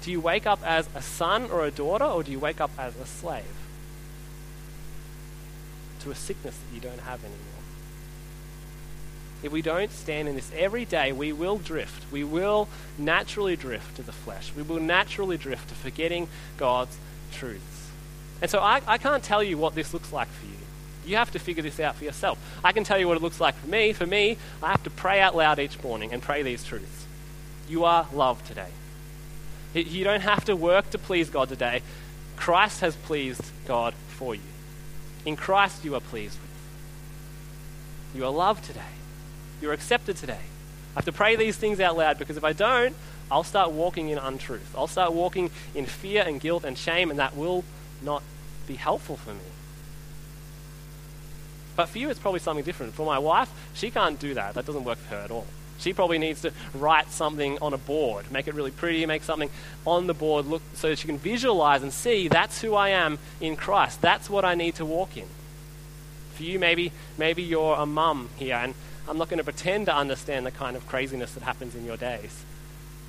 [0.04, 2.72] Do you wake up as a son or a daughter, or do you wake up
[2.78, 3.44] as a slave
[6.00, 7.42] to a sickness that you don't have anymore?
[9.44, 12.10] If we don't stand in this every day, we will drift.
[12.10, 14.54] We will naturally drift to the flesh.
[14.56, 16.98] We will naturally drift to forgetting God's
[17.34, 17.87] truths.
[18.42, 20.54] And so I, I can't tell you what this looks like for you.
[21.06, 22.38] You have to figure this out for yourself.
[22.64, 23.94] I can tell you what it looks like for me.
[23.94, 27.06] For me, I have to pray out loud each morning and pray these truths.
[27.70, 28.70] You are loved today.
[29.74, 31.82] You don't have to work to please God today.
[32.36, 34.42] Christ has pleased God for you.
[35.26, 36.48] In Christ, you are pleased with.
[38.16, 38.82] You are loved today.
[39.62, 40.40] You're accepted today.
[40.96, 42.96] I have to pray these things out loud because if I don't,
[43.30, 44.74] I'll start walking in untruth.
[44.76, 47.64] I'll start walking in fear and guilt and shame, and that will
[48.02, 48.24] not
[48.68, 49.40] be helpful for me.
[51.76, 52.96] But for you, it's probably something different.
[52.96, 54.56] For my wife, she can't do that.
[54.56, 55.46] That doesn't work for her at all.
[55.80, 59.50] She probably needs to write something on a board, make it really pretty, make something
[59.86, 63.20] on the board look so that she can visualize and see that's who I am
[63.40, 64.02] in Christ.
[64.02, 65.28] That's what I need to walk in.
[66.34, 68.74] For you, maybe maybe you're a mum here, and
[69.08, 71.98] I'm not going to pretend to understand the kind of craziness that happens in your
[71.98, 72.44] days.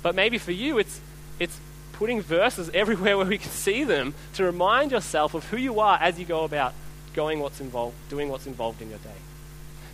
[0.03, 1.01] But maybe for you, it's
[1.39, 1.59] it's
[1.99, 5.99] putting verses everywhere where we can see them to remind yourself of who you are
[6.01, 6.73] as you go about
[7.13, 9.19] going what's involved, doing what's involved in your day.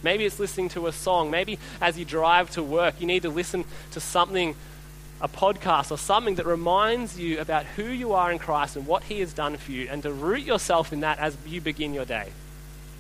[0.04, 1.32] Maybe it's listening to a song.
[1.32, 4.56] Maybe as you drive to work, you need to listen to something,
[5.20, 9.06] a podcast or something that reminds you about who you are in Christ and what
[9.06, 12.06] He has done for you, and to root yourself in that as you begin your
[12.06, 12.30] day.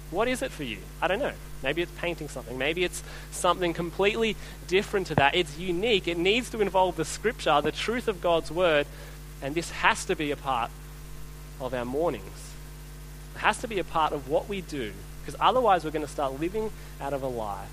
[0.09, 0.79] What is it for you?
[0.99, 1.33] I don't know.
[1.65, 2.57] Maybe it's painting something.
[2.57, 4.37] Maybe it's something completely
[4.67, 5.35] different to that.
[5.35, 6.07] It's unique.
[6.07, 8.85] It needs to involve the scripture, the truth of God's word,
[9.41, 10.69] and this has to be a part
[11.59, 12.51] of our mornings.
[13.35, 16.11] It has to be a part of what we do, because otherwise we're going to
[16.11, 17.65] start living out of a lie.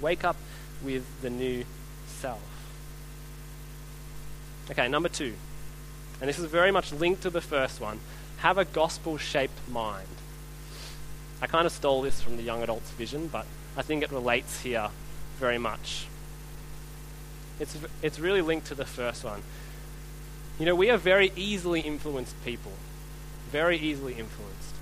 [0.00, 0.36] Wake up
[0.84, 1.64] with the new
[2.06, 2.42] self.
[4.70, 5.32] Okay, number two,
[6.20, 8.00] and this is very much linked to the first one
[8.38, 10.06] have a gospel shaped mind.
[11.40, 14.60] I kind of stole this from the young adults vision, but I think it relates
[14.62, 14.88] here
[15.38, 16.06] very much.
[17.60, 19.42] It's, it's really linked to the first one.
[20.58, 22.72] You know, we are very easily influenced people.
[23.50, 24.74] Very easily influenced.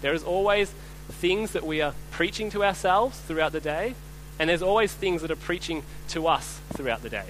[0.00, 0.72] There is always
[1.08, 3.94] things that we are preaching to ourselves throughout the day,
[4.38, 7.26] and there's always things that are preaching to us throughout the day.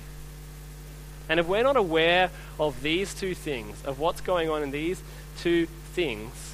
[1.28, 5.02] And if we're not aware of these two things, of what's going on in these
[5.38, 6.53] two things,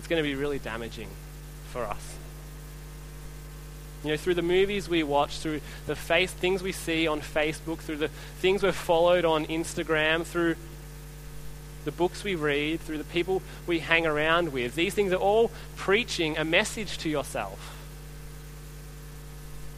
[0.00, 1.10] it's going to be really damaging
[1.72, 2.16] for us.
[4.02, 7.80] You know, through the movies we watch, through the face things we see on Facebook,
[7.80, 10.56] through the things we've followed on Instagram, through
[11.84, 15.50] the books we read, through the people we hang around with, these things are all
[15.76, 17.76] preaching a message to yourself.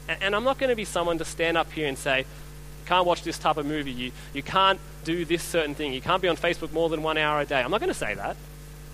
[0.07, 2.87] And, and I'm not going to be someone to stand up here and say, you
[2.87, 6.23] can't watch this type of movie, you, you can't do this certain thing, you can't
[6.23, 7.61] be on Facebook more than one hour a day.
[7.61, 8.37] I'm not going to say that.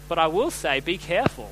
[0.09, 1.51] But I will say, be careful.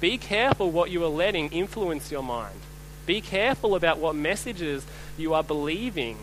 [0.00, 2.58] Be careful what you are letting influence your mind.
[3.06, 4.86] Be careful about what messages
[5.18, 6.16] you are believing.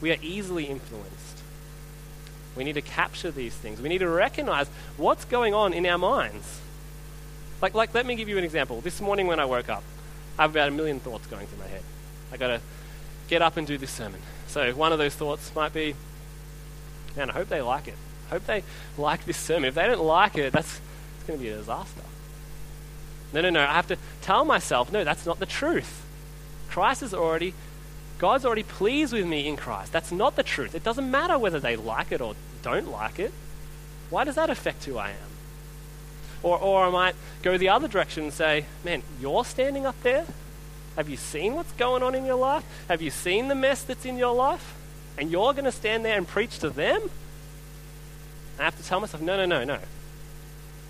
[0.00, 1.42] We are easily influenced.
[2.56, 3.80] We need to capture these things.
[3.80, 6.60] We need to recognize what's going on in our minds.
[7.60, 8.80] Like, like, let me give you an example.
[8.80, 9.82] This morning when I woke up,
[10.38, 11.82] I have about a million thoughts going through my head.
[12.32, 12.60] I got to
[13.28, 14.20] get up and do this sermon.
[14.46, 15.94] So one of those thoughts might be,
[17.16, 17.96] man, I hope they like it.
[18.28, 18.62] I hope they
[18.96, 19.64] like this sermon.
[19.64, 20.80] If they don't like it, that's
[21.16, 22.02] it's going to be a disaster.
[23.32, 23.60] No, no, no.
[23.60, 26.04] I have to tell myself, no, that's not the truth.
[26.68, 27.54] Christ is already,
[28.18, 29.92] God's already pleased with me in Christ.
[29.92, 30.74] That's not the truth.
[30.74, 33.32] It doesn't matter whether they like it or don't like it.
[34.10, 35.16] Why does that affect who I am?
[36.42, 40.24] Or, or I might go the other direction and say, man, you're standing up there?
[40.96, 42.64] Have you seen what's going on in your life?
[42.88, 44.74] Have you seen the mess that's in your life?
[45.16, 47.10] And you're going to stand there and preach to them?
[48.58, 49.78] I have to tell myself, no, no, no, no.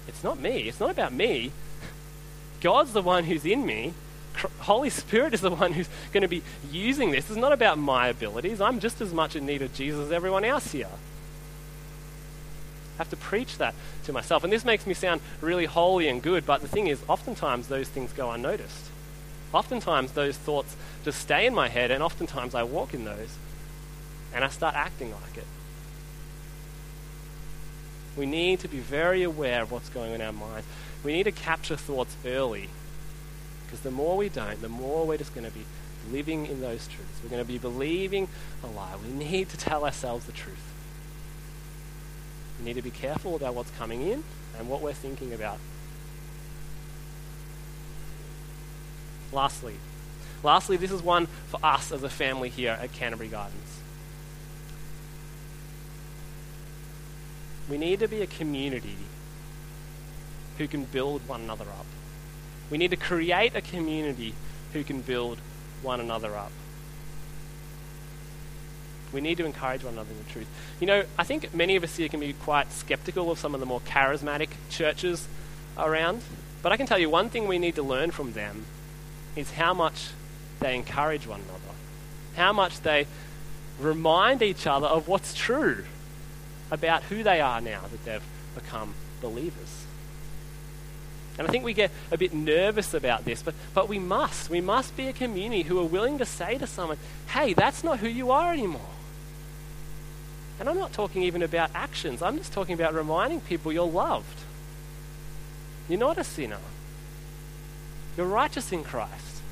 [0.07, 0.69] It's not me.
[0.69, 1.53] It's not about me.
[2.61, 3.93] God's the one who's in me.
[4.61, 7.29] Holy Spirit is the one who's going to be using this.
[7.29, 8.61] It's not about my abilities.
[8.61, 10.89] I'm just as much in need of Jesus as everyone else here.
[12.95, 14.45] I have to preach that to myself.
[14.45, 17.89] And this makes me sound really holy and good, but the thing is, oftentimes those
[17.89, 18.87] things go unnoticed.
[19.53, 23.37] Oftentimes those thoughts just stay in my head, and oftentimes I walk in those
[24.35, 25.47] and I start acting like it.
[28.19, 30.67] We need to be very aware of what's going on in our minds.
[31.05, 32.69] We need to capture thoughts early.
[33.65, 35.65] Because the more we don't, the more we're just going to be
[36.11, 37.21] living in those truths.
[37.23, 38.29] We're going to be believing
[38.65, 38.97] a lie.
[39.05, 40.73] We need to tell ourselves the truth.
[42.59, 44.25] We need to be careful about what's coming in
[44.59, 45.59] and what we're thinking about.
[49.31, 49.75] Lastly,
[50.43, 53.78] lastly, this is one for us as a family here at Canterbury Gardens.
[57.69, 58.97] We need to be a community
[60.57, 61.87] who can build one another up.
[62.71, 64.35] We need to create a community
[64.73, 65.39] who can build
[65.83, 66.53] one another up.
[69.13, 70.49] We need to encourage one another in the truth.
[70.81, 73.61] You know, I think many of us here can be quite skeptical of some of
[73.61, 75.27] the more charismatic churches
[75.79, 76.23] around.
[76.63, 78.67] But I can tell you one thing we need to learn from them
[79.37, 80.09] is how much
[80.61, 81.75] they encourage one another,
[82.37, 83.07] how much they
[83.79, 85.85] remind each other of what's true
[86.71, 88.23] about who they are now that they've
[88.55, 89.85] become believers.
[91.39, 94.51] And I think we get a bit nervous about this, but, but we must.
[94.51, 96.99] We must be a community who are willing to say to someone,
[97.29, 98.81] hey, that's not who you are anymore.
[100.59, 104.27] And I'm not talking even about actions, I'm just talking about reminding people you're loved.
[105.89, 106.59] You're not a sinner,
[108.17, 109.43] you're righteous in Christ.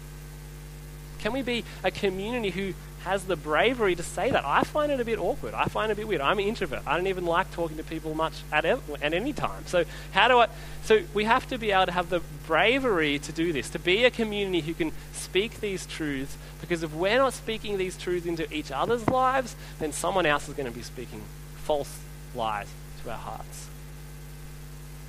[1.21, 2.75] Can we be a community who
[3.07, 4.45] has the bravery to say that.
[4.45, 5.55] I find it a bit awkward.
[5.55, 6.21] I find it a bit weird.
[6.21, 6.83] I'm an introvert.
[6.87, 9.65] I don't even like talking to people much at, ev- at any time.
[9.67, 10.49] So how do I?
[10.83, 14.05] So we have to be able to have the bravery to do this, to be
[14.05, 16.37] a community who can speak these truths.
[16.61, 20.55] Because if we're not speaking these truths into each other's lives, then someone else is
[20.55, 21.23] going to be speaking
[21.59, 22.01] false
[22.35, 22.69] lies
[23.05, 23.69] to our hearts.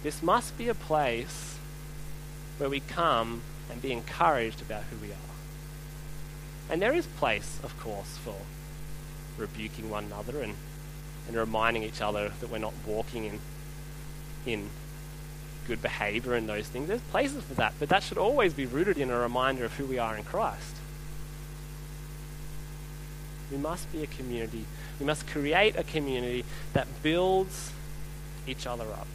[0.04, 1.58] This must be a place
[2.60, 3.41] where we come
[3.72, 5.26] and be encouraged about who we are.
[6.70, 8.36] And there is place, of course, for
[9.38, 10.55] rebuking one another and,
[11.28, 13.39] and reminding each other that we're not walking in,
[14.45, 14.70] in
[15.68, 16.88] good behavior and those things.
[16.88, 19.86] There's places for that, but that should always be rooted in a reminder of who
[19.86, 20.76] we are in Christ.
[23.51, 24.65] We must be a community.
[24.99, 26.43] We must create a community
[26.74, 27.72] that builds
[28.45, 29.07] each other up.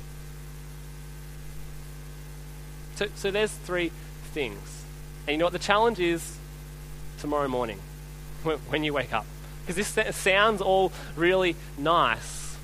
[2.96, 3.90] So, so there's three
[4.32, 4.84] things.
[5.26, 6.38] And you know what the challenge is
[7.22, 7.78] tomorrow morning
[8.42, 9.24] when you wake up?
[9.64, 12.56] Because this sounds all really nice,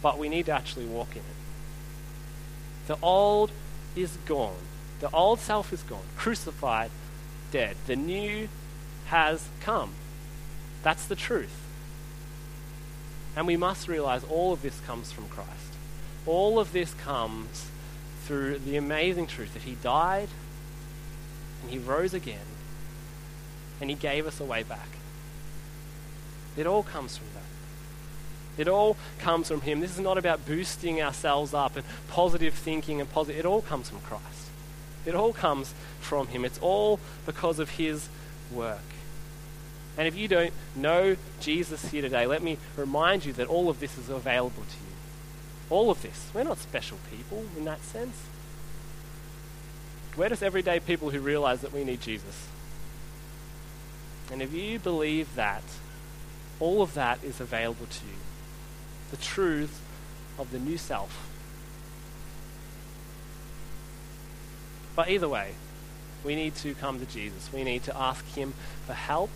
[0.00, 2.86] but we need to actually walk in it.
[2.86, 3.50] The old
[3.96, 4.62] is gone.
[5.00, 6.92] The old self is gone, crucified,
[7.50, 7.76] dead.
[7.88, 8.48] The new
[9.06, 9.94] has come.
[10.84, 11.58] That's the truth.
[13.34, 15.50] And we must realize all of this comes from Christ.
[16.24, 17.66] All of this comes
[18.26, 20.28] through the amazing truth that He died
[21.62, 22.51] and He rose again
[23.82, 24.88] and He gave us a way back.
[26.56, 28.60] It all comes from that.
[28.60, 29.80] It all comes from Him.
[29.80, 33.40] This is not about boosting ourselves up and positive thinking and positive.
[33.40, 34.50] It all comes from Christ.
[35.04, 36.44] It all comes from Him.
[36.44, 38.08] It's all because of His
[38.52, 38.78] work.
[39.98, 43.80] And if you don't know Jesus here today, let me remind you that all of
[43.80, 44.94] this is available to you.
[45.70, 46.30] All of this.
[46.32, 48.16] We're not special people in that sense.
[50.16, 52.46] We're just everyday people who realize that we need Jesus.
[54.32, 55.62] And if you believe that,
[56.58, 58.18] all of that is available to you.
[59.10, 59.80] The truth
[60.38, 61.28] of the new self.
[64.96, 65.52] But either way,
[66.24, 67.52] we need to come to Jesus.
[67.52, 68.54] We need to ask Him
[68.86, 69.30] for help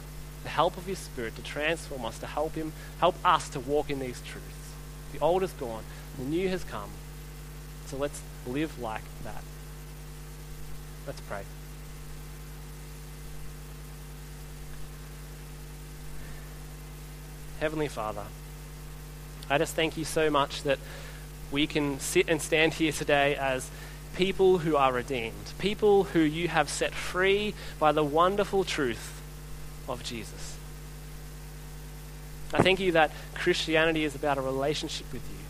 [0.46, 3.90] the help of His Spirit to transform us, to help Him, help us to walk
[3.90, 4.46] in these truths.
[5.12, 5.82] The old is gone,
[6.16, 6.90] the new has come.
[7.86, 9.42] So let's live like that.
[11.04, 11.42] Let's pray.
[17.60, 18.24] Heavenly Father,
[19.48, 20.78] I just thank you so much that
[21.50, 23.70] we can sit and stand here today as
[24.16, 29.20] people who are redeemed, people who you have set free by the wonderful truth
[29.88, 30.56] of Jesus.
[32.52, 35.44] I thank you that Christianity is about a relationship with you.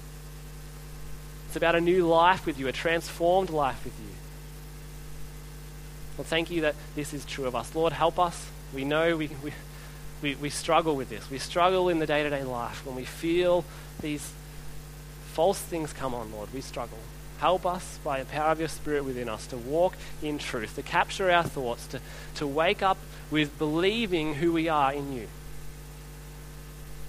[1.47, 4.15] It's about a new life with you, a transformed life with you.
[6.17, 7.75] Well, thank you that this is true of us.
[7.75, 8.47] Lord, help us.
[8.75, 9.53] We know we, we,
[10.23, 11.31] we, we struggle with this.
[11.31, 13.65] We struggle in the day to day life when we feel
[14.01, 14.33] these
[15.33, 16.53] false things come on, Lord.
[16.55, 16.99] We struggle.
[17.39, 20.83] Help us by the power of your Spirit within us to walk in truth, to
[20.83, 22.01] capture our thoughts, to,
[22.37, 22.97] to wake up
[23.31, 25.29] with believing who we are in you,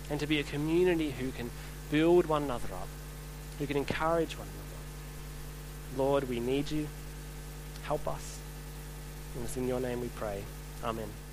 [0.10, 1.50] and to be a community who can
[1.90, 2.90] build one another up,
[3.60, 6.04] who can encourage one another.
[6.04, 6.88] Lord, we need you.
[7.84, 8.40] Help us.
[9.36, 10.44] And it's in your name we pray.
[10.84, 11.27] Amen.